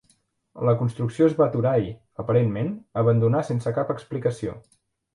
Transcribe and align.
La 0.67 0.71
construcció 0.79 1.27
es 1.33 1.35
va 1.41 1.45
aturar 1.47 1.75
i, 1.89 1.93
aparentment, 2.25 2.75
abandonar 3.05 3.47
sense 3.53 3.79
cap 3.81 3.97
explicació. 3.99 4.61